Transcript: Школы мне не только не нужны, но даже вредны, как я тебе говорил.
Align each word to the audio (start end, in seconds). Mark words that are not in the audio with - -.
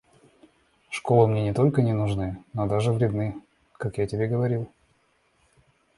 Школы 0.89 1.27
мне 1.27 1.43
не 1.43 1.53
только 1.53 1.83
не 1.83 1.93
нужны, 1.93 2.43
но 2.53 2.65
даже 2.67 2.91
вредны, 2.91 3.39
как 3.73 3.99
я 3.99 4.07
тебе 4.07 4.25
говорил. 4.27 4.67